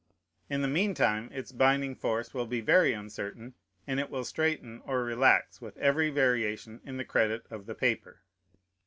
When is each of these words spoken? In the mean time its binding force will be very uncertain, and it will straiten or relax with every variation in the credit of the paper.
In 0.49 0.63
the 0.63 0.67
mean 0.67 0.95
time 0.95 1.29
its 1.31 1.51
binding 1.51 1.93
force 1.95 2.33
will 2.33 2.47
be 2.47 2.59
very 2.59 2.91
uncertain, 2.91 3.53
and 3.85 3.99
it 3.99 4.09
will 4.09 4.23
straiten 4.23 4.81
or 4.83 5.03
relax 5.03 5.61
with 5.61 5.77
every 5.77 6.09
variation 6.09 6.81
in 6.83 6.97
the 6.97 7.05
credit 7.05 7.45
of 7.51 7.67
the 7.67 7.75
paper. 7.75 8.23